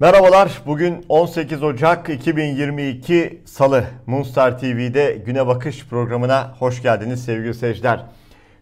Merhabalar. 0.00 0.62
Bugün 0.66 1.04
18 1.08 1.62
Ocak 1.62 2.10
2022 2.10 3.42
Salı. 3.44 3.84
Moonstar 4.06 4.58
TV'de 4.58 5.22
Güne 5.26 5.46
Bakış 5.46 5.86
programına 5.86 6.54
hoş 6.58 6.82
geldiniz 6.82 7.24
sevgili 7.24 7.54
seyirciler. 7.54 8.04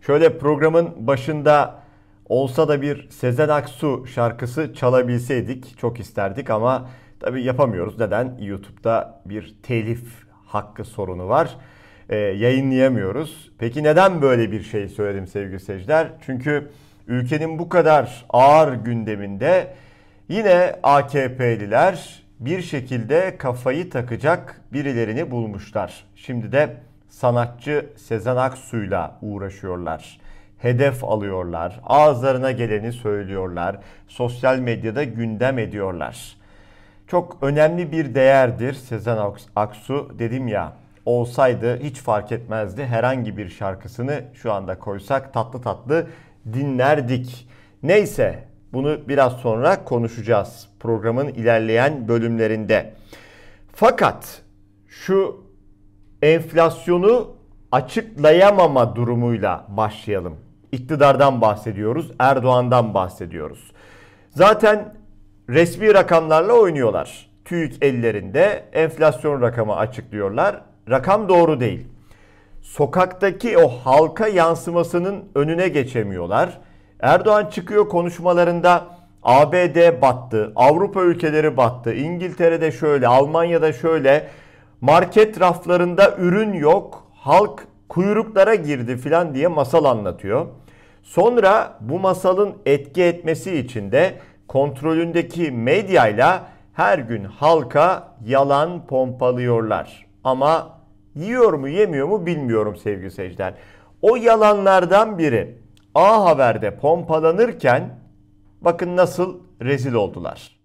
Şöyle 0.01 0.39
programın 0.39 1.07
başında 1.07 1.75
olsa 2.29 2.69
da 2.69 2.83
bir 2.83 3.11
Sezen 3.11 3.49
Aksu 3.49 4.07
şarkısı 4.07 4.75
çalabilseydik 4.75 5.79
çok 5.79 6.01
isterdik 6.01 6.51
ama 6.51 6.91
tabi 7.21 7.43
yapamıyoruz. 7.43 7.99
Neden? 7.99 8.39
YouTube'da 8.41 9.21
bir 9.27 9.55
telif 9.63 10.05
hakkı 10.47 10.85
sorunu 10.85 11.29
var. 11.29 11.57
Ee, 12.09 12.17
yayınlayamıyoruz. 12.17 13.53
Peki 13.59 13.83
neden 13.83 14.23
böyle 14.23 14.53
bir 14.53 14.63
şey 14.63 14.89
söyledim 14.89 15.27
sevgili 15.27 15.61
seyirciler? 15.61 16.09
Çünkü 16.27 16.71
ülkenin 17.07 17.59
bu 17.59 17.69
kadar 17.69 18.27
ağır 18.29 18.73
gündeminde 18.75 19.75
Yine 20.29 20.77
AKP'liler 20.83 22.23
bir 22.41 22.63
şekilde 22.63 23.37
kafayı 23.39 23.91
takacak 23.91 24.61
birilerini 24.73 25.31
bulmuşlar. 25.31 26.05
Şimdi 26.17 26.53
de 26.53 26.77
sanatçı 27.09 27.87
Sezen 27.97 28.37
Aksu'yla 28.37 29.19
uğraşıyorlar. 29.23 30.21
Hedef 30.59 31.05
alıyorlar. 31.05 31.81
Ağızlarına 31.85 32.51
geleni 32.53 32.93
söylüyorlar. 32.93 33.77
Sosyal 34.09 34.59
medyada 34.59 35.05
gündem 35.05 35.59
ediyorlar. 35.59 36.37
Çok 37.07 37.39
önemli 37.43 37.93
bir 37.93 38.15
değerdir 38.15 38.73
Sezen 38.73 39.19
Aksu. 39.57 40.19
Dedim 40.19 40.49
ya 40.49 40.73
olsaydı 41.07 41.81
hiç 41.83 41.97
fark 41.99 42.33
etmezdi. 42.33 42.85
Herhangi 42.85 43.37
bir 43.37 43.49
şarkısını 43.49 44.25
şu 44.35 44.53
anda 44.53 44.79
koysak 44.79 45.35
tatlı 45.35 45.63
tatlı 45.63 46.07
dinlerdik. 46.53 47.49
Neyse 47.83 48.54
bunu 48.75 49.09
biraz 49.09 49.33
sonra 49.33 49.85
konuşacağız 49.85 50.69
programın 50.81 51.29
ilerleyen 51.29 52.09
bölümlerinde. 52.09 52.95
Fakat 53.73 54.43
şu 54.89 55.45
enflasyonu 56.23 57.37
açıklayamama 57.73 58.97
durumuyla 58.97 59.67
başlayalım. 59.69 60.37
İktidardan 60.73 61.41
bahsediyoruz, 61.41 62.13
Erdoğan'dan 62.19 62.95
bahsediyoruz. 62.95 63.73
Zaten 64.31 64.95
resmi 65.49 65.95
rakamlarla 65.95 66.53
oynuyorlar. 66.53 67.31
TÜİK 67.45 67.85
ellerinde 67.85 68.65
enflasyon 68.73 69.43
rakamı 69.43 69.77
açıklıyorlar. 69.77 70.61
Rakam 70.91 71.29
doğru 71.29 71.61
değil. 71.61 71.87
Sokaktaki 72.63 73.59
o 73.59 73.69
halka 73.69 74.29
yansımasının 74.29 75.25
önüne 75.35 75.69
geçemiyorlar 75.69 76.59
Erdoğan 77.05 77.47
çıkıyor 77.47 77.89
konuşmalarında 77.89 78.85
ABD 79.23 80.03
battı, 80.03 80.53
Avrupa 80.57 81.03
ülkeleri 81.03 81.57
battı, 81.57 81.95
İngiltere'de 81.95 82.73
şöyle, 82.73 83.09
Almanya'da 83.09 83.73
şöyle, 83.73 84.29
market 84.81 85.41
raflarında 85.41 86.17
ürün 86.19 86.53
yok, 86.53 87.07
halk 87.15 87.67
kuyruklara 87.89 88.55
girdi 88.55 88.97
filan 88.97 89.35
diye 89.35 89.49
masal 89.49 89.85
anlatıyor. 89.85 90.47
Sonra 91.03 91.79
bu 91.81 91.99
masalın 91.99 92.55
etki 92.67 93.03
etmesi 93.03 93.57
için 93.57 93.93
de 93.93 94.15
kontrolündeki 94.49 95.51
medyayla 95.51 96.43
her 96.73 96.99
gün 96.99 97.25
halka 97.25 98.09
yalan 98.27 98.87
pompalıyorlar. 98.87 100.07
Ama 100.25 100.79
yiyor 101.15 101.53
mu 101.53 101.69
yemiyor 101.69 102.09
mu 102.09 102.27
bilmiyorum 102.27 102.77
sevgili 102.77 103.11
seyirciler. 103.11 103.55
O 104.03 104.17
yalanlardan 104.17 105.19
biri 105.19 105.64
A 105.95 106.25
Haber'de 106.25 106.77
pompalanırken 106.77 107.99
bakın 108.61 108.97
nasıl 108.97 109.41
rezil 109.63 109.93
oldular. 109.93 110.61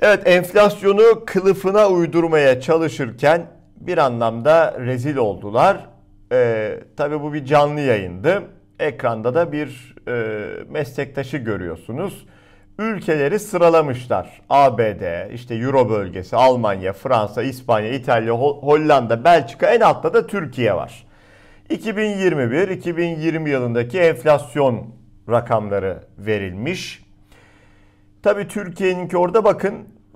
Evet 0.00 0.26
enflasyonu 0.26 1.24
kılıfına 1.26 1.88
uydurmaya 1.88 2.60
çalışırken 2.60 3.46
bir 3.76 3.98
anlamda 3.98 4.76
rezil 4.80 5.16
oldular. 5.16 5.86
Ee, 6.32 6.80
tabii 6.96 7.22
bu 7.22 7.32
bir 7.32 7.44
canlı 7.44 7.80
yayındı. 7.80 8.42
Ekranda 8.78 9.34
da 9.34 9.52
bir 9.52 9.94
e, 10.08 10.48
meslektaşı 10.68 11.36
görüyorsunuz. 11.36 12.26
Ülkeleri 12.78 13.38
sıralamışlar. 13.38 14.40
ABD, 14.50 15.32
işte 15.32 15.54
Euro 15.54 15.90
bölgesi, 15.90 16.36
Almanya, 16.36 16.92
Fransa, 16.92 17.42
İspanya, 17.42 17.92
İtalya, 17.92 18.32
Hollanda, 18.34 19.24
Belçika 19.24 19.66
en 19.66 19.80
altta 19.80 20.14
da 20.14 20.26
Türkiye 20.26 20.74
var. 20.74 21.07
2021-2020 21.70 23.48
yılındaki 23.48 23.98
enflasyon 23.98 24.86
rakamları 25.28 26.04
verilmiş. 26.18 27.02
Tabi 28.22 28.48
Türkiye'ninki 28.48 29.16
orada 29.16 29.44
bakın 29.44 29.74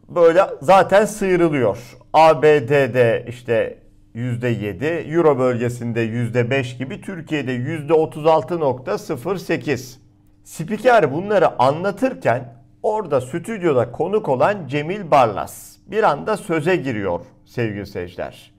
böyle 0.09 0.43
zaten 0.62 1.05
sıyrılıyor. 1.05 1.97
ABD'de 2.12 3.25
işte 3.29 3.79
%7, 4.15 5.15
Euro 5.15 5.39
bölgesinde 5.39 6.07
%5 6.07 6.79
gibi 6.79 7.01
Türkiye'de 7.01 7.57
%36.08. 7.57 9.97
Spiker 10.45 11.12
bunları 11.12 11.62
anlatırken 11.62 12.55
orada 12.83 13.21
stüdyoda 13.21 13.93
konuk 13.93 14.29
olan 14.29 14.67
Cemil 14.67 15.11
Barlas 15.11 15.77
bir 15.87 16.03
anda 16.03 16.37
söze 16.37 16.77
giriyor 16.77 17.21
sevgili 17.45 17.87
seyirciler. 17.87 18.52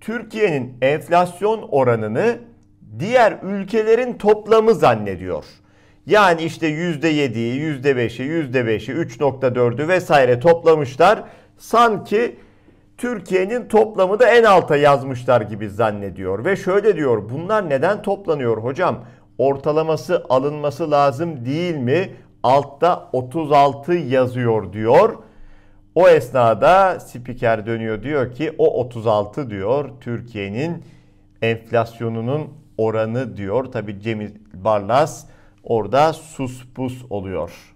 Türkiye'nin 0.00 0.76
enflasyon 0.82 1.68
oranını 1.70 2.38
diğer 2.98 3.38
ülkelerin 3.42 4.18
toplamı 4.18 4.74
zannediyor. 4.74 5.44
Yani 6.06 6.42
işte 6.42 6.70
%7'yi, 6.70 7.60
%5'i, 7.60 8.52
%5'i, 8.52 8.94
3.4'ü 8.94 9.88
vesaire 9.88 10.40
toplamışlar. 10.40 11.22
Sanki 11.58 12.36
Türkiye'nin 12.98 13.68
toplamı 13.68 14.18
da 14.18 14.28
en 14.28 14.44
alta 14.44 14.76
yazmışlar 14.76 15.40
gibi 15.40 15.68
zannediyor. 15.68 16.44
Ve 16.44 16.56
şöyle 16.56 16.96
diyor 16.96 17.30
bunlar 17.30 17.70
neden 17.70 18.02
toplanıyor 18.02 18.56
hocam? 18.56 19.04
Ortalaması 19.38 20.24
alınması 20.28 20.90
lazım 20.90 21.44
değil 21.44 21.76
mi? 21.76 22.10
Altta 22.42 23.08
36 23.12 23.92
yazıyor 23.94 24.72
diyor. 24.72 25.14
O 25.98 26.08
esnada 26.08 27.00
spiker 27.00 27.66
dönüyor 27.66 28.02
diyor 28.02 28.32
ki 28.32 28.54
o 28.58 28.80
36 28.80 29.50
diyor 29.50 29.90
Türkiye'nin 30.00 30.84
enflasyonunun 31.42 32.54
oranı 32.76 33.36
diyor. 33.36 33.64
Tabi 33.64 34.00
Cemil 34.00 34.30
Barlas 34.54 35.26
orada 35.62 36.12
sus 36.12 36.66
pus 36.74 37.04
oluyor. 37.10 37.74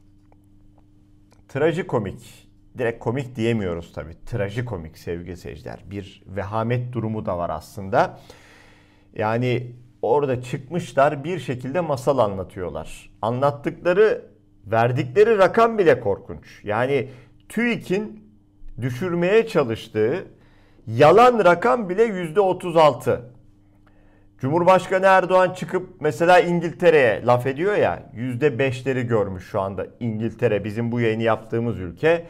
Trajikomik. 1.49 2.49
Direkt 2.79 3.05
komik 3.05 3.37
diyemiyoruz 3.37 3.93
tabi. 3.93 4.13
Trajikomik 4.27 4.99
sevgili 4.99 5.37
seyirciler. 5.37 5.85
Bir 5.91 6.23
vehamet 6.27 6.93
durumu 6.93 7.27
da 7.27 7.39
var 7.39 7.51
aslında. 7.51 8.19
Yani 9.15 9.73
orada 10.03 10.43
çıkmışlar 10.43 11.25
bir 11.25 11.39
şekilde 11.39 11.81
masal 11.81 12.19
anlatıyorlar. 12.19 13.11
Anlattıkları, 13.23 14.25
verdikleri 14.67 15.39
rakam 15.39 15.79
bile 15.79 16.01
korkunç. 16.01 16.65
Yani 16.65 17.09
TÜİK'in 17.53 18.25
düşürmeye 18.81 19.47
çalıştığı 19.47 20.25
yalan 20.87 21.45
rakam 21.45 21.89
bile 21.89 22.07
%36. 22.07 23.21
Cumhurbaşkanı 24.39 25.07
Erdoğan 25.07 25.55
çıkıp 25.55 26.01
mesela 26.01 26.41
İngiltere'ye 26.41 27.23
laf 27.27 27.47
ediyor 27.47 27.77
ya 27.77 28.11
%5'leri 28.17 29.07
görmüş 29.07 29.45
şu 29.45 29.61
anda 29.61 29.87
İngiltere 30.01 30.65
bizim 30.65 30.93
bu 30.93 31.01
yayını 31.01 31.23
yaptığımız 31.23 31.79
ülke 31.79 32.27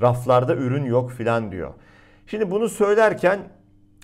raflarda 0.00 0.54
ürün 0.54 0.84
yok 0.84 1.10
filan 1.10 1.52
diyor. 1.52 1.74
Şimdi 2.26 2.50
bunu 2.50 2.68
söylerken 2.68 3.38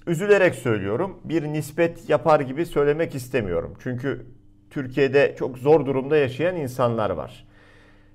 üzülerek 0.07 0.55
söylüyorum 0.55 1.21
bir 1.25 1.43
nispet 1.43 2.09
yapar 2.09 2.41
gibi 2.41 2.67
söylemek 2.67 3.15
istemiyorum. 3.15 3.75
Çünkü 3.83 4.27
Türkiye'de 4.71 5.37
çok 5.39 5.59
zor 5.59 5.87
durumda 5.87 6.17
yaşayan 6.17 6.57
insanlar 6.57 7.11
var. 7.11 7.48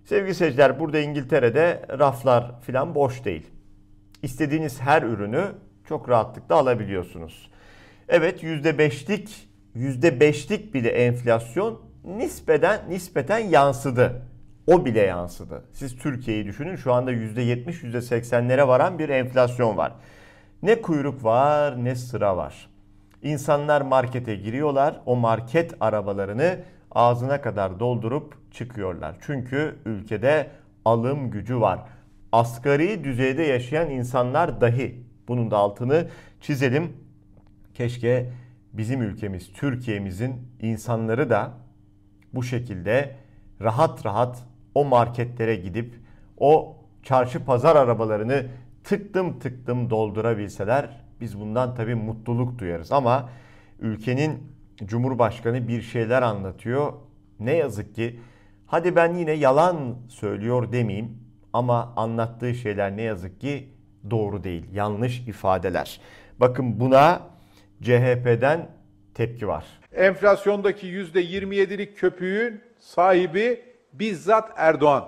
Sevgili 0.05 0.35
seyirciler 0.35 0.79
burada 0.79 0.99
İngiltere'de 0.99 1.85
raflar 1.99 2.61
filan 2.61 2.95
boş 2.95 3.25
değil. 3.25 3.47
İstediğiniz 4.23 4.81
her 4.81 5.03
ürünü 5.03 5.45
çok 5.87 6.09
rahatlıkla 6.09 6.55
alabiliyorsunuz. 6.55 7.49
Evet 8.09 8.43
%5'lik 8.43 9.49
%5'lik 9.75 10.73
bile 10.73 10.89
enflasyon 10.89 11.81
nispeten 12.03 12.89
nispeten 12.89 13.37
yansıdı. 13.37 14.21
O 14.67 14.85
bile 14.85 15.01
yansıdı. 15.01 15.63
Siz 15.71 15.97
Türkiye'yi 15.97 16.45
düşünün 16.45 16.75
şu 16.75 16.93
anda 16.93 17.11
%70 17.11 17.65
%80'lere 17.65 18.67
varan 18.67 18.99
bir 18.99 19.09
enflasyon 19.09 19.77
var. 19.77 19.93
Ne 20.63 20.81
kuyruk 20.81 21.23
var 21.23 21.85
ne 21.85 21.95
sıra 21.95 22.37
var. 22.37 22.69
İnsanlar 23.21 23.81
markete 23.81 24.35
giriyorlar. 24.35 25.01
O 25.05 25.15
market 25.15 25.73
arabalarını 25.79 26.59
ağzına 26.95 27.41
kadar 27.41 27.79
doldurup 27.79 28.53
çıkıyorlar. 28.53 29.15
Çünkü 29.21 29.75
ülkede 29.85 30.49
alım 30.85 31.31
gücü 31.31 31.59
var. 31.59 31.79
Asgari 32.31 33.03
düzeyde 33.03 33.43
yaşayan 33.43 33.89
insanlar 33.89 34.61
dahi 34.61 35.03
bunun 35.27 35.51
da 35.51 35.57
altını 35.57 36.07
çizelim. 36.41 36.93
Keşke 37.73 38.29
bizim 38.73 39.01
ülkemiz, 39.01 39.53
Türkiye'mizin 39.53 40.35
insanları 40.61 41.29
da 41.29 41.51
bu 42.33 42.43
şekilde 42.43 43.15
rahat 43.61 44.05
rahat 44.05 44.43
o 44.75 44.85
marketlere 44.85 45.55
gidip 45.55 45.95
o 46.37 46.77
çarşı 47.03 47.45
pazar 47.45 47.75
arabalarını 47.75 48.45
tıktım 48.83 49.39
tıktım 49.39 49.89
doldurabilseler 49.89 50.89
biz 51.21 51.39
bundan 51.39 51.75
tabii 51.75 51.95
mutluluk 51.95 52.59
duyarız 52.59 52.91
ama 52.91 53.29
ülkenin 53.79 54.43
Cumhurbaşkanı 54.87 55.67
bir 55.67 55.81
şeyler 55.81 56.21
anlatıyor. 56.21 56.93
Ne 57.39 57.55
yazık 57.55 57.95
ki 57.95 58.19
hadi 58.65 58.95
ben 58.95 59.13
yine 59.13 59.31
yalan 59.31 59.95
söylüyor 60.09 60.71
demeyeyim 60.71 61.17
ama 61.53 61.93
anlattığı 61.95 62.53
şeyler 62.55 62.97
ne 62.97 63.01
yazık 63.01 63.41
ki 63.41 63.69
doğru 64.09 64.43
değil. 64.43 64.65
Yanlış 64.73 65.19
ifadeler. 65.19 66.01
Bakın 66.39 66.79
buna 66.79 67.21
CHP'den 67.81 68.69
tepki 69.13 69.47
var. 69.47 69.65
Enflasyondaki 69.93 70.87
%27'lik 70.87 71.97
köpüğün 71.97 72.61
sahibi 72.79 73.61
bizzat 73.93 74.51
Erdoğan. 74.55 75.05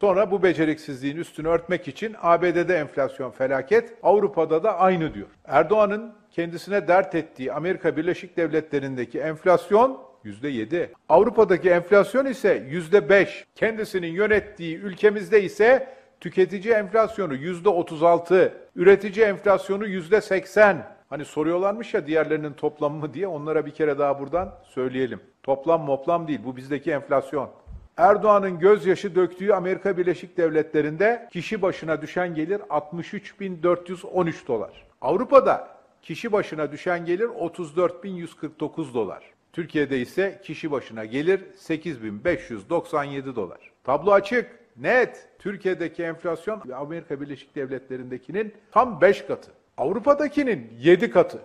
Sonra 0.00 0.30
bu 0.30 0.42
beceriksizliğin 0.42 1.16
üstünü 1.16 1.48
örtmek 1.48 1.88
için 1.88 2.16
ABD'de 2.22 2.76
enflasyon 2.76 3.30
felaket, 3.30 3.94
Avrupa'da 4.02 4.62
da 4.62 4.78
aynı 4.78 5.14
diyor. 5.14 5.26
Erdoğan'ın 5.44 6.14
kendisine 6.30 6.88
dert 6.88 7.14
ettiği 7.14 7.52
Amerika 7.52 7.96
Birleşik 7.96 8.36
Devletleri'ndeki 8.36 9.18
enflasyon 9.18 10.00
%7. 10.24 10.88
Avrupa'daki 11.08 11.70
enflasyon 11.70 12.26
ise 12.26 12.56
%5. 12.70 13.44
Kendisinin 13.54 14.12
yönettiği 14.12 14.76
ülkemizde 14.76 15.42
ise 15.42 15.88
tüketici 16.20 16.74
enflasyonu 16.74 17.34
%36, 17.34 18.52
üretici 18.76 19.26
enflasyonu 19.26 19.86
%80. 19.86 20.76
Hani 21.08 21.24
soruyorlarmış 21.24 21.94
ya 21.94 22.06
diğerlerinin 22.06 22.52
toplamı 22.52 22.98
mı 22.98 23.14
diye 23.14 23.26
onlara 23.26 23.66
bir 23.66 23.70
kere 23.70 23.98
daha 23.98 24.20
buradan 24.20 24.54
söyleyelim. 24.64 25.20
Toplam 25.42 25.82
moplam 25.82 26.28
değil 26.28 26.40
bu 26.44 26.56
bizdeki 26.56 26.90
enflasyon. 26.90 27.50
Erdoğan'ın 27.96 28.58
gözyaşı 28.58 29.14
döktüğü 29.14 29.52
Amerika 29.52 29.96
Birleşik 29.96 30.36
Devletleri'nde 30.36 31.28
kişi 31.32 31.62
başına 31.62 32.02
düşen 32.02 32.34
gelir 32.34 32.60
63.413 32.60 34.46
dolar. 34.46 34.86
Avrupa'da 35.00 35.68
kişi 36.02 36.32
başına 36.32 36.72
düşen 36.72 37.04
gelir 37.04 37.24
34.149 37.28 38.94
dolar. 38.94 39.24
Türkiye'de 39.52 40.00
ise 40.00 40.40
kişi 40.44 40.70
başına 40.70 41.04
gelir 41.04 41.40
8.597 41.58 43.36
dolar. 43.36 43.70
Tablo 43.84 44.12
açık, 44.12 44.50
net. 44.76 45.28
Türkiye'deki 45.38 46.02
enflasyon 46.02 46.62
Amerika 46.74 47.20
Birleşik 47.20 47.54
Devletleri'ndekinin 47.54 48.54
tam 48.70 49.00
5 49.00 49.22
katı. 49.22 49.50
Avrupa'dakinin 49.78 50.72
7 50.78 51.10
katı. 51.10 51.38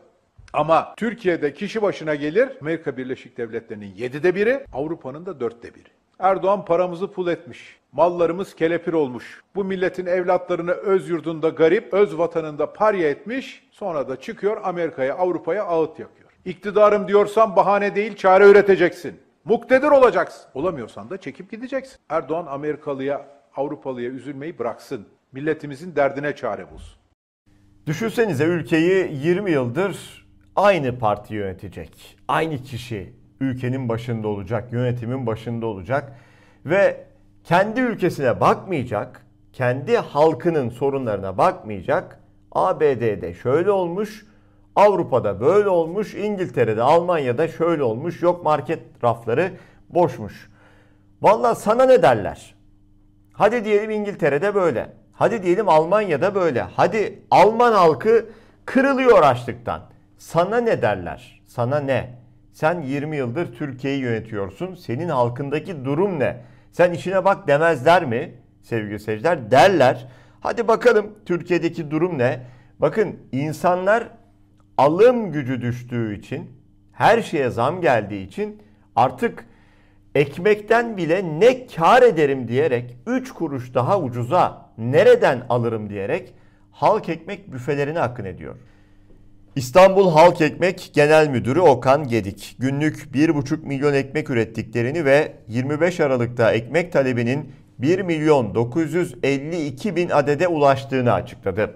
Ama 0.53 0.95
Türkiye'de 0.97 1.53
kişi 1.53 1.81
başına 1.81 2.15
gelir 2.15 2.49
Amerika 2.61 2.97
Birleşik 2.97 3.37
Devletleri'nin 3.37 3.95
7'de 3.95 4.35
biri, 4.35 4.65
Avrupa'nın 4.73 5.25
da 5.25 5.31
4'te 5.31 5.75
biri. 5.75 6.00
Erdoğan 6.21 6.65
paramızı 6.65 7.11
pul 7.11 7.27
etmiş. 7.27 7.77
Mallarımız 7.91 8.55
kelepir 8.55 8.93
olmuş. 8.93 9.41
Bu 9.55 9.63
milletin 9.63 10.05
evlatlarını 10.05 10.71
öz 10.71 11.09
yurdunda 11.09 11.49
garip, 11.49 11.93
öz 11.93 12.17
vatanında 12.17 12.73
parya 12.73 13.09
etmiş. 13.09 13.67
Sonra 13.71 14.09
da 14.09 14.19
çıkıyor 14.19 14.61
Amerika'ya, 14.63 15.15
Avrupa'ya 15.15 15.63
ağıt 15.63 15.99
yakıyor. 15.99 16.29
İktidarım 16.45 17.07
diyorsan 17.07 17.55
bahane 17.55 17.95
değil 17.95 18.15
çare 18.15 18.49
üreteceksin. 18.49 19.19
Muktedir 19.45 19.87
olacaksın. 19.87 20.43
Olamıyorsan 20.53 21.09
da 21.09 21.17
çekip 21.17 21.51
gideceksin. 21.51 21.97
Erdoğan 22.09 22.45
Amerikalıya, 22.45 23.25
Avrupalıya 23.55 24.09
üzülmeyi 24.09 24.59
bıraksın. 24.59 25.07
Milletimizin 25.31 25.95
derdine 25.95 26.35
çare 26.35 26.71
bulsun. 26.71 26.99
Düşünsenize 27.87 28.43
ülkeyi 28.43 29.19
20 29.23 29.51
yıldır 29.51 30.25
aynı 30.55 30.99
parti 30.99 31.33
yönetecek. 31.33 32.17
Aynı 32.27 32.57
kişi 32.57 33.20
ülkenin 33.41 33.89
başında 33.89 34.27
olacak, 34.27 34.73
yönetimin 34.73 35.27
başında 35.27 35.65
olacak 35.65 36.13
ve 36.65 37.03
kendi 37.43 37.79
ülkesine 37.79 38.41
bakmayacak, 38.41 39.25
kendi 39.53 39.97
halkının 39.97 40.69
sorunlarına 40.69 41.37
bakmayacak. 41.37 42.19
ABD'de 42.51 43.33
şöyle 43.33 43.71
olmuş, 43.71 44.25
Avrupa'da 44.75 45.41
böyle 45.41 45.69
olmuş, 45.69 46.15
İngiltere'de, 46.15 46.81
Almanya'da 46.81 47.47
şöyle 47.47 47.83
olmuş, 47.83 48.21
yok 48.21 48.43
market 48.43 48.79
rafları 49.03 49.51
boşmuş. 49.89 50.49
Vallahi 51.21 51.59
sana 51.59 51.85
ne 51.85 52.01
derler? 52.01 52.55
Hadi 53.33 53.65
diyelim 53.65 53.91
İngiltere'de 53.91 54.55
böyle. 54.55 54.89
Hadi 55.13 55.43
diyelim 55.43 55.69
Almanya'da 55.69 56.35
böyle. 56.35 56.61
Hadi 56.61 57.19
Alman 57.31 57.73
halkı 57.73 58.25
kırılıyor 58.65 59.23
açlıktan. 59.23 59.81
Sana 60.17 60.57
ne 60.57 60.81
derler? 60.81 61.41
Sana 61.47 61.79
ne? 61.79 62.20
Sen 62.53 62.81
20 62.81 63.17
yıldır 63.17 63.53
Türkiye'yi 63.53 63.99
yönetiyorsun. 64.01 64.75
Senin 64.75 65.09
halkındaki 65.09 65.85
durum 65.85 66.19
ne? 66.19 66.37
Sen 66.71 66.91
işine 66.91 67.25
bak 67.25 67.47
demezler 67.47 68.05
mi 68.05 68.31
sevgili 68.61 68.99
seyirciler? 68.99 69.51
Derler. 69.51 70.07
Hadi 70.39 70.67
bakalım 70.67 71.15
Türkiye'deki 71.25 71.91
durum 71.91 72.17
ne? 72.17 72.39
Bakın 72.79 73.15
insanlar 73.31 74.07
alım 74.77 75.31
gücü 75.31 75.61
düştüğü 75.61 76.17
için, 76.17 76.51
her 76.91 77.21
şeye 77.21 77.49
zam 77.49 77.81
geldiği 77.81 78.27
için 78.27 78.61
artık 78.95 79.45
ekmekten 80.15 80.97
bile 80.97 81.39
ne 81.39 81.67
kar 81.67 82.01
ederim 82.03 82.47
diyerek 82.47 82.97
3 83.07 83.31
kuruş 83.31 83.73
daha 83.73 83.99
ucuza 83.99 84.69
nereden 84.77 85.43
alırım 85.49 85.89
diyerek 85.89 86.33
halk 86.71 87.09
ekmek 87.09 87.53
büfelerine 87.53 87.99
akın 87.99 88.25
ediyor. 88.25 88.55
İstanbul 89.55 90.11
Halk 90.11 90.41
Ekmek 90.41 90.91
Genel 90.93 91.27
Müdürü 91.27 91.59
Okan 91.59 92.07
Gedik 92.07 92.55
günlük 92.59 93.07
1,5 93.13 93.65
milyon 93.65 93.93
ekmek 93.93 94.29
ürettiklerini 94.29 95.05
ve 95.05 95.33
25 95.47 95.99
Aralık'ta 95.99 96.51
ekmek 96.51 96.91
talebinin 96.93 97.51
1 97.79 97.99
milyon 97.99 98.55
952 98.55 99.95
bin 99.95 100.09
adede 100.09 100.47
ulaştığını 100.47 101.13
açıkladı. 101.13 101.75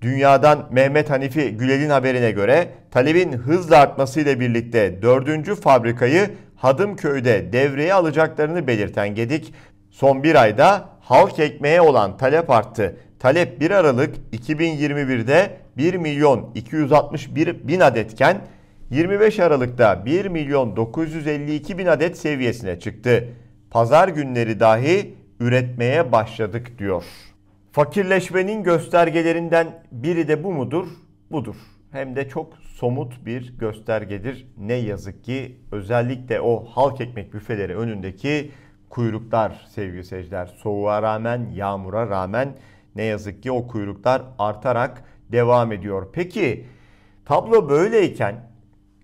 Dünyadan 0.00 0.68
Mehmet 0.70 1.10
Hanifi 1.10 1.50
Gülel'in 1.50 1.90
haberine 1.90 2.30
göre 2.30 2.68
talebin 2.90 3.32
hızla 3.32 3.78
artmasıyla 3.78 4.40
birlikte 4.40 5.02
4. 5.02 5.60
fabrikayı 5.60 6.30
Hadımköy'de 6.56 7.52
devreye 7.52 7.94
alacaklarını 7.94 8.66
belirten 8.66 9.14
Gedik, 9.14 9.54
son 9.90 10.22
bir 10.22 10.34
ayda 10.34 10.88
halk 11.00 11.38
ekmeğe 11.38 11.80
olan 11.80 12.16
talep 12.16 12.50
arttı. 12.50 12.96
Talep 13.20 13.60
1 13.60 13.70
Aralık 13.70 14.16
2021'de 14.32 15.56
1 15.76 15.94
milyon 15.94 16.50
261 16.54 17.68
bin 17.68 17.80
adetken 17.80 18.40
25 18.90 19.40
Aralık'ta 19.40 20.04
1 20.04 20.26
milyon 20.26 20.76
952 20.76 21.78
bin 21.78 21.86
adet 21.86 22.18
seviyesine 22.18 22.78
çıktı. 22.78 23.28
Pazar 23.70 24.08
günleri 24.08 24.60
dahi 24.60 25.14
üretmeye 25.40 26.12
başladık 26.12 26.78
diyor. 26.78 27.04
Fakirleşmenin 27.72 28.62
göstergelerinden 28.62 29.82
biri 29.92 30.28
de 30.28 30.44
bu 30.44 30.52
mudur? 30.52 30.86
Budur. 31.30 31.56
Hem 31.90 32.16
de 32.16 32.28
çok 32.28 32.52
somut 32.58 33.26
bir 33.26 33.58
göstergedir. 33.58 34.46
Ne 34.58 34.74
yazık 34.74 35.24
ki 35.24 35.56
özellikle 35.72 36.40
o 36.40 36.64
halk 36.64 37.00
ekmek 37.00 37.34
büfeleri 37.34 37.76
önündeki 37.76 38.50
kuyruklar 38.90 39.66
sevgili 39.74 40.04
seyirciler. 40.04 40.46
Soğuğa 40.46 41.02
rağmen, 41.02 41.50
yağmura 41.54 42.08
rağmen 42.08 42.54
ne 42.96 43.02
yazık 43.02 43.42
ki 43.42 43.52
o 43.52 43.66
kuyruklar 43.66 44.22
artarak 44.38 45.04
devam 45.32 45.72
ediyor. 45.72 46.06
Peki 46.12 46.66
tablo 47.24 47.68
böyleyken 47.68 48.50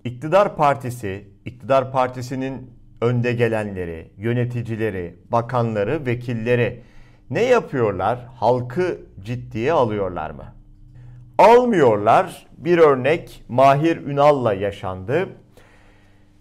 iktidar 0.05 0.57
partisi, 0.57 1.29
iktidar 1.45 1.93
partisinin 1.93 2.71
önde 3.01 3.33
gelenleri, 3.33 4.11
yöneticileri, 4.17 5.17
bakanları, 5.33 6.07
vekilleri 6.07 6.83
ne 7.31 7.43
yapıyorlar? 7.43 8.27
Halkı 8.35 9.01
ciddiye 9.21 9.73
alıyorlar 9.73 10.31
mı? 10.31 10.45
Almıyorlar. 11.39 12.47
Bir 12.57 12.79
örnek 12.79 13.45
Mahir 13.49 13.97
Ünal'la 13.97 14.55
yaşandı. 14.55 15.29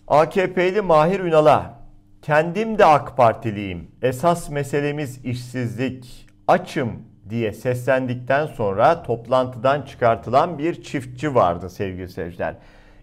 AKP'li 0.07 0.81
Mahir 0.81 1.19
Ünal'a 1.19 1.79
kendim 2.21 2.77
de 2.77 2.85
AK 2.85 3.17
Partiliyim. 3.17 3.91
Esas 4.01 4.49
meselemiz 4.49 5.25
işsizlik. 5.25 6.27
Açım 6.47 6.91
diye 7.29 7.53
seslendikten 7.53 8.45
sonra 8.45 9.03
toplantıdan 9.03 9.81
çıkartılan 9.81 10.57
bir 10.57 10.83
çiftçi 10.83 11.35
vardı 11.35 11.69
sevgili 11.69 12.09
seyirciler. 12.09 12.55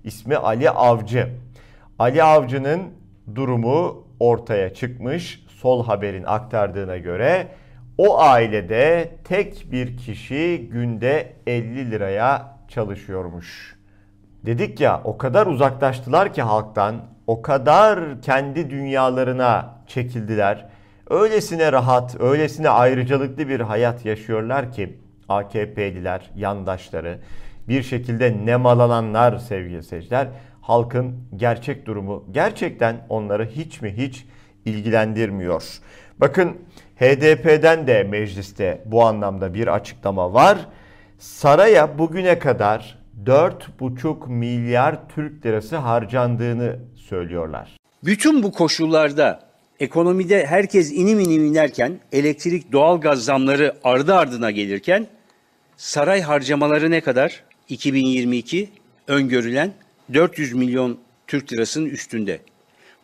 İsmi 0.04 0.36
Ali 0.36 0.70
Avcı. 0.70 1.28
Ali 1.98 2.22
Avcı'nın 2.22 2.82
durumu 3.34 4.06
ortaya 4.20 4.74
çıkmış. 4.74 5.46
Sol 5.48 5.84
Haber'in 5.86 6.24
aktardığına 6.24 6.96
göre 6.96 7.48
o 7.98 8.20
ailede 8.20 9.10
tek 9.24 9.72
bir 9.72 9.96
kişi 9.96 10.68
günde 10.72 11.32
50 11.46 11.90
liraya 11.90 12.56
çalışıyormuş. 12.68 13.76
Dedik 14.46 14.80
ya 14.80 15.00
o 15.04 15.18
kadar 15.18 15.46
uzaklaştılar 15.46 16.32
ki 16.32 16.42
halktan, 16.42 16.96
o 17.26 17.42
kadar 17.42 18.22
kendi 18.22 18.70
dünyalarına 18.70 19.74
çekildiler. 19.86 20.68
Öylesine 21.12 21.73
rahat, 21.73 22.21
öylesine 22.21 22.69
ayrıcalıklı 22.69 23.49
bir 23.49 23.61
hayat 23.61 24.04
yaşıyorlar 24.04 24.73
ki 24.73 24.99
AKP'liler, 25.28 26.31
yandaşları, 26.37 27.19
bir 27.69 27.83
şekilde 27.83 28.47
nemalananlar 28.47 29.38
sevgili 29.38 29.83
seyirciler, 29.83 30.28
halkın 30.61 31.16
gerçek 31.37 31.87
durumu 31.87 32.25
gerçekten 32.31 33.07
onları 33.09 33.47
hiç 33.47 33.83
mi 33.83 33.95
hiç 33.97 34.26
ilgilendirmiyor. 34.64 35.64
Bakın 36.19 36.57
HDP'den 36.97 37.87
de 37.87 38.02
mecliste 38.02 38.83
bu 38.87 39.04
anlamda 39.04 39.54
bir 39.54 39.75
açıklama 39.75 40.35
var. 40.35 40.59
Saraya 41.19 41.99
bugüne 41.99 42.38
kadar 42.38 42.99
4,5 43.25 44.28
milyar 44.28 45.09
Türk 45.09 45.47
lirası 45.47 45.76
harcandığını 45.76 46.78
söylüyorlar. 46.97 47.76
Bütün 48.04 48.42
bu 48.42 48.52
koşullarda 48.52 49.51
ekonomide 49.82 50.46
herkes 50.46 50.92
inim 50.92 51.20
inim 51.20 51.44
inerken 51.44 52.00
elektrik 52.12 52.72
doğalgaz 52.72 53.24
zamları 53.24 53.74
ardı 53.84 54.14
ardına 54.14 54.50
gelirken 54.50 55.06
saray 55.76 56.20
harcamaları 56.20 56.90
ne 56.90 57.00
kadar? 57.00 57.44
2022 57.68 58.68
öngörülen 59.06 59.72
400 60.14 60.52
milyon 60.52 60.98
Türk 61.26 61.52
lirasının 61.52 61.86
üstünde. 61.86 62.40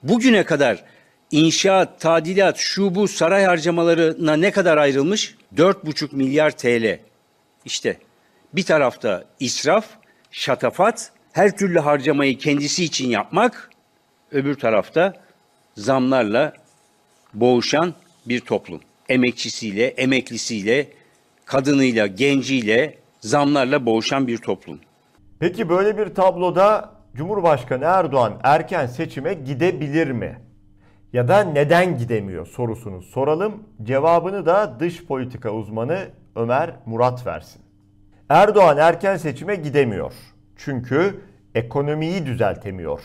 Bugüne 0.03 0.45
kadar 0.45 0.85
inşaat, 1.31 2.01
tadilat, 2.01 2.57
şu 2.57 2.95
bu 2.95 3.09
saray 3.09 3.45
harcamalarına 3.45 4.37
ne 4.37 4.51
kadar 4.51 4.77
ayrılmış? 4.77 5.35
4,5 5.57 6.17
milyar 6.17 6.51
TL. 6.51 6.99
İşte 7.65 7.97
bir 8.53 8.63
tarafta 8.63 9.25
israf, 9.41 9.87
şatafat, 10.31 11.13
her 11.33 11.57
türlü 11.57 11.79
harcamayı 11.79 12.39
kendisi 12.39 12.85
için 12.85 13.09
yapmak, 13.09 13.71
öbür 14.33 14.55
tarafta 14.55 15.15
zamlarla 15.77 16.53
boğuşan 17.41 17.95
bir 18.27 18.41
toplum. 18.41 18.81
Emekçisiyle, 19.09 19.87
emeklisiyle, 19.87 20.87
kadınıyla, 21.45 22.07
genciyle 22.07 22.95
zamlarla 23.21 23.87
boğuşan 23.87 24.27
bir 24.27 24.39
toplum. 24.39 24.81
Peki 25.41 25.69
böyle 25.69 25.99
bir 25.99 26.15
tabloda 26.15 26.93
Cumhurbaşkanı 27.15 27.85
Erdoğan 27.85 28.41
erken 28.43 28.87
seçime 28.87 29.35
gidebilir 29.35 30.11
mi? 30.11 30.39
Ya 31.13 31.29
da 31.29 31.41
neden 31.45 31.99
gidemiyor 31.99 32.47
sorusunu 32.47 33.03
soralım. 33.03 33.63
Cevabını 33.83 34.47
da 34.47 34.81
dış 34.81 35.05
politika 35.05 35.51
uzmanı 35.51 36.09
Ömer 36.37 36.77
Murat 36.87 37.27
versin. 37.27 37.63
Erdoğan 38.29 38.79
erken 38.79 39.17
seçime 39.17 39.57
gidemiyor. 39.57 40.13
Çünkü 40.57 41.21
ekonomiyi 41.55 42.27
düzeltemiyor. 42.27 43.01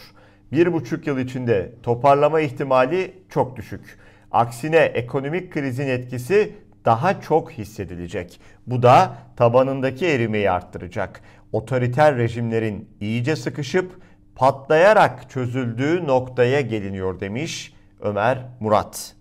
Bir 0.52 0.74
buçuk 0.74 1.08
yıl 1.08 1.18
içinde 1.18 1.72
toparlama 1.84 2.40
ihtimali 2.42 3.14
çok 3.30 3.56
düşük. 3.56 4.00
Aksine 4.34 4.78
ekonomik 4.78 5.54
krizin 5.54 5.88
etkisi 5.88 6.56
daha 6.86 7.22
çok 7.22 7.52
hissedilecek. 7.52 8.40
Bu 8.68 8.84
da 8.84 9.16
tabanındaki 9.36 10.08
erimeyi 10.08 10.52
arttıracak. 10.52 11.22
Otoriter 11.52 12.18
rejimlerin 12.18 12.90
iyice 13.02 13.36
sıkışıp 13.36 13.92
patlayarak 14.36 15.30
çözüldüğü 15.30 16.08
noktaya 16.08 16.62
geliniyor 16.62 17.20
demiş 17.20 17.74
Ömer 18.02 18.46
Murat. 18.60 19.16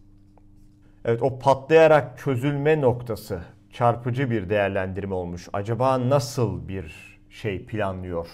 Evet 1.05 1.23
o 1.23 1.39
patlayarak 1.39 2.19
çözülme 2.19 2.81
noktası 2.81 3.41
çarpıcı 3.73 4.31
bir 4.31 4.51
değerlendirme 4.51 5.15
olmuş. 5.15 5.49
Acaba 5.53 6.09
nasıl 6.09 6.69
bir 6.69 7.19
şey 7.31 7.67
planlıyor? 7.67 8.27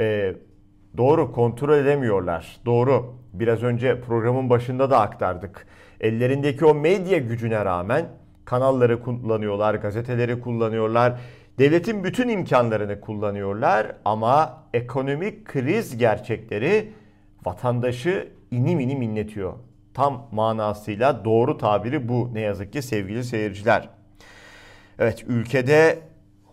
Ee, 0.00 0.34
doğru 0.96 1.32
kontrol 1.32 1.78
edemiyorlar. 1.78 2.60
Doğru. 2.66 3.14
Biraz 3.32 3.62
önce 3.62 4.00
programın 4.00 4.50
başında 4.50 4.90
da 4.90 5.00
aktardık. 5.00 5.66
Ellerindeki 6.00 6.64
o 6.64 6.74
medya 6.74 7.18
gücüne 7.18 7.64
rağmen 7.64 8.08
kanalları 8.44 9.02
kullanıyorlar, 9.02 9.74
gazeteleri 9.74 10.40
kullanıyorlar. 10.40 11.20
Devletin 11.58 12.04
bütün 12.04 12.28
imkanlarını 12.28 13.00
kullanıyorlar 13.00 13.86
ama 14.04 14.62
ekonomik 14.74 15.44
kriz 15.44 15.96
gerçekleri 15.98 16.92
vatandaşı 17.44 18.28
inim 18.50 18.80
inim 18.80 19.02
inletiyor. 19.02 19.52
Tam 19.94 20.28
manasıyla 20.32 21.24
doğru 21.24 21.58
tabiri 21.58 22.08
bu 22.08 22.30
ne 22.32 22.40
yazık 22.40 22.72
ki 22.72 22.82
sevgili 22.82 23.24
seyirciler. 23.24 23.88
Evet 24.98 25.24
ülkede 25.28 25.98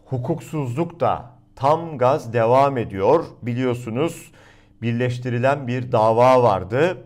hukuksuzluk 0.06 1.00
da 1.00 1.25
tam 1.56 1.98
gaz 1.98 2.34
devam 2.34 2.77
ediyor. 2.77 3.25
Biliyorsunuz 3.42 4.32
birleştirilen 4.82 5.68
bir 5.68 5.92
dava 5.92 6.44
vardı. 6.44 6.98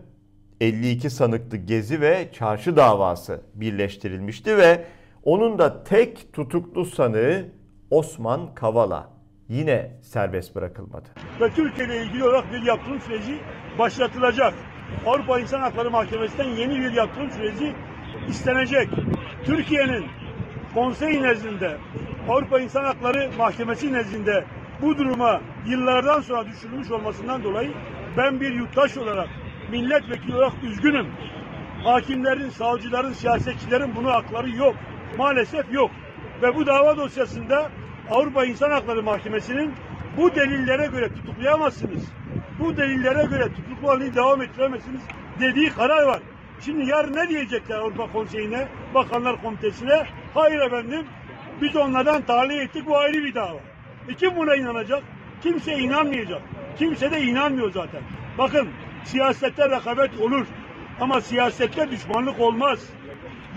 52 0.62 1.10
sanıklı 1.10 1.56
Gezi 1.56 2.00
ve 2.00 2.28
Çarşı 2.32 2.76
davası 2.76 3.42
birleştirilmişti 3.54 4.56
ve 4.56 4.84
onun 5.24 5.58
da 5.58 5.84
tek 5.84 6.32
tutuklu 6.32 6.84
sanığı 6.84 7.44
Osman 7.90 8.54
Kavala 8.54 9.10
yine 9.48 9.90
serbest 10.02 10.54
bırakılmadı. 10.54 11.08
Ve 11.40 11.50
Türkiye 11.50 11.86
ile 11.86 12.02
ilgili 12.02 12.24
olarak 12.24 12.52
bir 12.52 12.62
yaptırım 12.62 13.00
süreci 13.00 13.38
başlatılacak. 13.78 14.54
Avrupa 15.06 15.40
İnsan 15.40 15.60
Hakları 15.60 15.90
Mahkemesi'nden 15.90 16.48
yeni 16.48 16.80
bir 16.80 16.92
yaptırım 16.92 17.30
süreci 17.30 17.74
istenecek. 18.28 18.88
Türkiye'nin 19.44 20.04
konsey 20.74 21.22
nezdinde, 21.22 21.76
Avrupa 22.28 22.60
İnsan 22.60 22.84
Hakları 22.84 23.30
Mahkemesi 23.38 23.92
nezdinde 23.92 24.44
bu 24.82 24.98
duruma 24.98 25.40
yıllardan 25.66 26.20
sonra 26.20 26.46
düşürülmüş 26.46 26.90
olmasından 26.90 27.44
dolayı 27.44 27.70
ben 28.16 28.40
bir 28.40 28.54
yurttaş 28.54 28.96
olarak, 28.96 29.28
milletvekili 29.72 30.36
olarak 30.36 30.52
üzgünüm. 30.64 31.06
Hakimlerin, 31.84 32.48
savcıların, 32.50 33.12
siyasetçilerin 33.12 33.96
buna 33.96 34.12
hakları 34.12 34.50
yok. 34.50 34.74
Maalesef 35.18 35.72
yok. 35.72 35.90
Ve 36.42 36.54
bu 36.56 36.66
dava 36.66 36.96
dosyasında 36.96 37.70
Avrupa 38.10 38.44
İnsan 38.44 38.70
Hakları 38.70 39.02
Mahkemesi'nin 39.02 39.72
bu 40.16 40.34
delillere 40.34 40.86
göre 40.86 41.08
tutuklayamazsınız. 41.14 42.04
Bu 42.58 42.76
delillere 42.76 43.24
göre 43.24 43.48
tutukluluğunu 43.48 44.14
devam 44.14 44.42
ettiremezsiniz 44.42 45.00
dediği 45.40 45.70
karar 45.70 46.02
var. 46.02 46.20
Şimdi 46.60 46.90
yarın 46.90 47.14
ne 47.14 47.28
diyecekler 47.28 47.78
Avrupa 47.78 48.12
Konseyi'ne, 48.12 48.68
Bakanlar 48.94 49.42
Komitesi'ne? 49.42 50.06
Hayır 50.34 50.60
efendim, 50.60 51.06
biz 51.62 51.76
onlardan 51.76 52.22
tahliye 52.22 52.62
ettik, 52.62 52.86
bu 52.86 52.98
ayrı 52.98 53.24
bir 53.24 53.34
dava. 53.34 53.60
E 54.08 54.14
kim 54.14 54.36
buna 54.36 54.56
inanacak? 54.56 55.02
Kimse 55.42 55.78
inanmayacak. 55.78 56.42
Kimse 56.78 57.10
de 57.10 57.22
inanmıyor 57.22 57.72
zaten. 57.72 58.00
Bakın, 58.38 58.68
siyasette 59.04 59.70
rekabet 59.70 60.20
olur. 60.20 60.46
Ama 61.00 61.20
siyasette 61.20 61.90
düşmanlık 61.90 62.40
olmaz. 62.40 62.78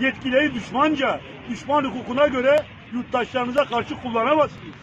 Yetkileri 0.00 0.54
düşmanca, 0.54 1.20
düşman 1.50 1.84
hukukuna 1.84 2.26
göre 2.26 2.62
yurttaşlarınıza 2.92 3.64
karşı 3.64 4.02
kullanamazsınız. 4.02 4.74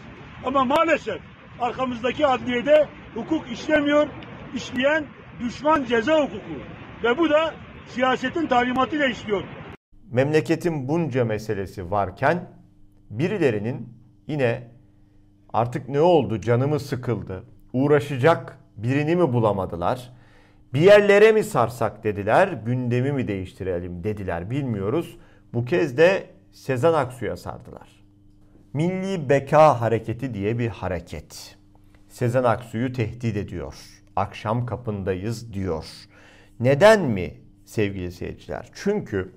Ama 0.44 0.64
maalesef 0.64 1.20
arkamızdaki 1.60 2.26
adliyede 2.26 2.88
hukuk 3.14 3.52
işlemiyor, 3.52 4.06
işleyen 4.54 5.04
düşman 5.40 5.84
ceza 5.84 6.20
hukuku. 6.20 6.60
Ve 7.04 7.18
bu 7.18 7.30
da 7.30 7.54
siyasetin 7.86 8.46
talimatıyla 8.46 9.06
işliyor. 9.06 9.42
Memleketin 10.10 10.88
bunca 10.88 11.24
meselesi 11.24 11.90
varken 11.90 12.50
birilerinin 13.10 13.88
yine 14.26 14.68
artık 15.52 15.88
ne 15.88 16.00
oldu 16.00 16.40
canımı 16.40 16.80
sıkıldı 16.80 17.44
uğraşacak 17.72 18.58
birini 18.76 19.16
mi 19.16 19.32
bulamadılar 19.32 20.12
bir 20.74 20.80
yerlere 20.80 21.32
mi 21.32 21.44
sarsak 21.44 22.04
dediler 22.04 22.48
gündemi 22.48 23.12
mi 23.12 23.28
değiştirelim 23.28 24.04
dediler 24.04 24.50
bilmiyoruz. 24.50 25.16
Bu 25.52 25.64
kez 25.64 25.96
de 25.96 26.26
Sezen 26.52 26.92
Aksu'ya 26.92 27.36
sardılar. 27.36 27.88
Milli 28.72 29.28
Beka 29.28 29.80
Hareketi 29.80 30.34
diye 30.34 30.58
bir 30.58 30.68
hareket. 30.68 31.56
Sezen 32.08 32.44
Aksu'yu 32.44 32.92
tehdit 32.92 33.36
ediyor. 33.36 33.74
Akşam 34.16 34.66
kapındayız 34.66 35.52
diyor. 35.52 35.84
Neden 36.60 37.00
mi 37.00 37.34
sevgili 37.64 38.12
seyirciler? 38.12 38.68
Çünkü 38.74 39.32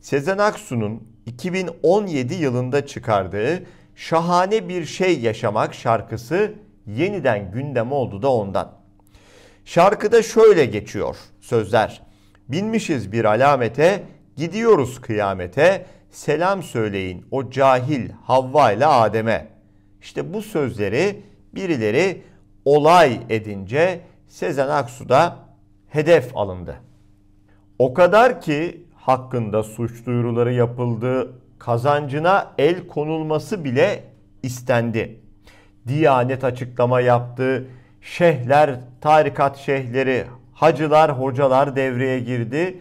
Sezen 0.00 0.38
Aksu'nun 0.38 1.08
2017 1.26 2.34
yılında 2.34 2.86
çıkardığı 2.86 3.62
Şahane 3.96 4.68
Bir 4.68 4.84
Şey 4.84 5.20
Yaşamak 5.20 5.74
şarkısı 5.74 6.52
yeniden 6.86 7.52
gündem 7.52 7.92
oldu 7.92 8.22
da 8.22 8.32
ondan. 8.32 8.83
Şarkıda 9.64 10.22
şöyle 10.22 10.64
geçiyor 10.64 11.16
sözler. 11.40 12.02
Binmişiz 12.48 13.12
bir 13.12 13.24
alamete, 13.24 14.02
gidiyoruz 14.36 15.00
kıyamete, 15.00 15.86
selam 16.10 16.62
söyleyin 16.62 17.26
o 17.30 17.50
cahil 17.50 18.10
Havva 18.24 18.72
ile 18.72 18.86
Adem'e. 18.86 19.48
İşte 20.00 20.34
bu 20.34 20.42
sözleri 20.42 21.22
birileri 21.54 22.22
olay 22.64 23.20
edince 23.28 24.00
Sezen 24.28 24.68
Aksu 24.68 25.08
da 25.08 25.36
hedef 25.88 26.36
alındı. 26.36 26.76
O 27.78 27.94
kadar 27.94 28.40
ki 28.40 28.86
hakkında 28.94 29.62
suç 29.62 30.06
duyuruları 30.06 30.52
yapıldı, 30.52 31.32
kazancına 31.58 32.52
el 32.58 32.86
konulması 32.86 33.64
bile 33.64 34.04
istendi. 34.42 35.20
Diyanet 35.88 36.44
açıklama 36.44 37.00
yaptı, 37.00 37.66
şeyhler, 38.04 38.80
tarikat 39.00 39.58
şeyhleri, 39.58 40.24
hacılar, 40.52 41.18
hocalar 41.18 41.76
devreye 41.76 42.20
girdi. 42.20 42.80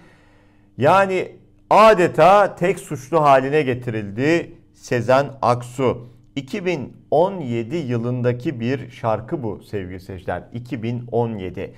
Yani 0.77 1.31
adeta 1.69 2.55
tek 2.55 2.79
suçlu 2.79 3.21
haline 3.21 3.61
getirildi 3.61 4.51
Sezen 4.73 5.25
Aksu. 5.41 6.07
2017 6.35 7.75
yılındaki 7.75 8.59
bir 8.59 8.89
şarkı 8.89 9.43
bu 9.43 9.63
sevgili 9.63 9.99
seyirciler. 9.99 10.43
2017. 10.53 11.73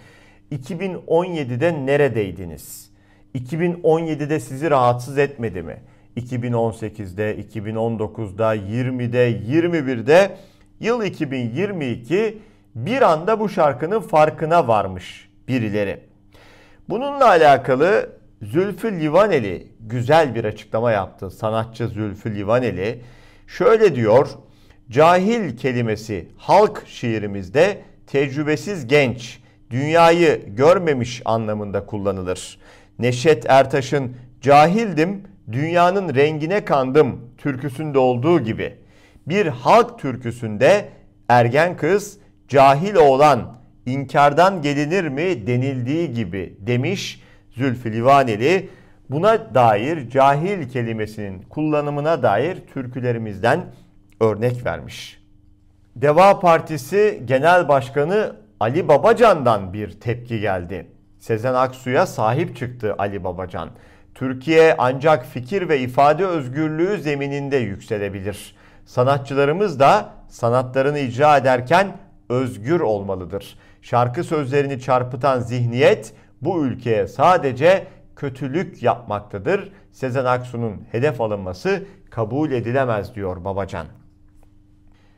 2017'de 0.52 1.86
neredeydiniz? 1.86 2.92
2017'de 3.36 4.40
sizi 4.40 4.72
rahatsız 4.72 5.18
etmedi 5.18 5.62
mi? 5.62 5.78
2018'de, 6.18 7.36
2019'da, 7.54 8.56
20'de, 8.56 9.32
21'de 9.32 10.38
yıl 10.80 11.04
2022 11.04 12.38
bir 12.76 13.02
anda 13.02 13.40
bu 13.40 13.50
şarkının 13.50 14.00
farkına 14.00 14.68
varmış 14.68 15.30
birileri. 15.48 16.00
Bununla 16.90 17.28
alakalı 17.28 18.10
Zülfü 18.42 19.00
Livaneli 19.00 19.68
güzel 19.80 20.36
bir 20.36 20.44
açıklama 20.44 20.92
yaptı. 20.92 21.32
Sanatçı 21.32 21.88
Zülfü 21.88 22.36
Livaneli 22.36 23.02
şöyle 23.48 23.96
diyor. 23.96 24.30
Cahil 24.90 25.58
kelimesi 25.58 26.28
halk 26.38 26.84
şiirimizde 26.88 27.82
tecrübesiz 28.08 28.88
genç, 28.88 29.40
dünyayı 29.72 30.56
görmemiş 30.56 31.22
anlamında 31.26 31.86
kullanılır. 31.86 32.60
Neşet 33.00 33.46
Ertaş'ın 33.50 34.18
cahildim, 34.42 35.24
dünyanın 35.52 36.16
rengine 36.16 36.66
kandım 36.66 37.30
türküsünde 37.38 38.00
olduğu 38.00 38.40
gibi 38.40 38.76
bir 39.28 39.46
halk 39.48 40.00
türküsünde 40.00 40.90
ergen 41.30 41.78
kız 41.78 42.18
cahil 42.48 42.96
oğlan 42.96 43.58
inkardan 43.86 44.62
gelinir 44.62 45.08
mi 45.08 45.48
denildiği 45.48 46.14
gibi 46.14 46.58
demiş 46.60 47.22
Zülfü 47.52 47.94
Livaneli. 47.94 48.70
Buna 49.10 49.56
dair 49.56 50.10
cahil 50.10 50.70
kelimesinin 50.70 51.42
kullanımına 51.42 52.24
dair 52.24 52.58
türkülerimizden 52.74 53.66
örnek 54.20 54.66
vermiş. 54.66 55.22
Deva 55.96 56.40
Partisi 56.40 57.22
Genel 57.26 57.68
Başkanı 57.68 58.36
Ali 58.60 58.88
Babacan'dan 58.88 59.74
bir 59.74 59.92
tepki 60.00 60.40
geldi. 60.40 60.88
Sezen 61.20 61.54
Aksu'ya 61.54 62.06
sahip 62.06 62.58
çıktı 62.58 62.96
Ali 62.98 63.24
Babacan. 63.24 63.70
Türkiye 64.16 64.76
ancak 64.78 65.26
fikir 65.26 65.70
ve 65.70 65.80
ifade 65.80 66.26
özgürlüğü 66.26 66.98
zemininde 67.02 67.58
yükselebilir. 67.58 68.56
Sanatçılarımız 68.86 69.80
da 69.80 70.10
sanatlarını 70.28 71.00
icra 71.00 71.38
ederken 71.38 71.98
özgür 72.30 72.80
olmalıdır. 72.80 73.58
Şarkı 73.82 74.24
sözlerini 74.24 74.80
çarpıtan 74.80 75.40
zihniyet 75.40 76.14
bu 76.42 76.66
ülkeye 76.66 77.08
sadece 77.08 77.88
kötülük 78.16 78.84
yapmaktadır. 78.84 79.72
Sezen 79.92 80.26
Aksu'nun 80.26 80.82
hedef 80.92 81.22
alınması 81.22 81.84
kabul 82.10 82.52
edilemez 82.52 83.16
diyor 83.16 83.46
Babacan. 83.46 83.88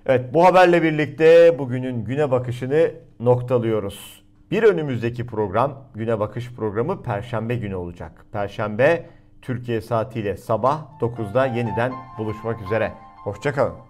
Evet 0.05 0.33
bu 0.33 0.45
haberle 0.45 0.83
birlikte 0.83 1.59
bugünün 1.59 2.05
güne 2.05 2.31
bakışını 2.31 2.91
noktalıyoruz. 3.19 4.23
Bir 4.51 4.63
önümüzdeki 4.63 5.25
program 5.25 5.83
Güne 5.95 6.19
Bakış 6.19 6.51
programı 6.53 7.03
Perşembe 7.03 7.55
günü 7.55 7.75
olacak. 7.75 8.25
Perşembe 8.31 9.05
Türkiye 9.41 9.81
saatiyle 9.81 10.37
sabah 10.37 10.99
9'da 11.01 11.45
yeniden 11.45 11.91
buluşmak 12.17 12.61
üzere. 12.61 12.93
Hoşçakalın. 13.23 13.86